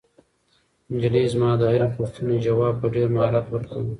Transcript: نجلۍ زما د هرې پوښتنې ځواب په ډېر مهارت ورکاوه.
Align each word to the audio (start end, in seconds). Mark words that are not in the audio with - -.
نجلۍ 0.93 1.23
زما 1.33 1.51
د 1.57 1.61
هرې 1.73 1.87
پوښتنې 1.97 2.35
ځواب 2.45 2.75
په 2.81 2.87
ډېر 2.95 3.07
مهارت 3.15 3.45
ورکاوه. 3.49 3.89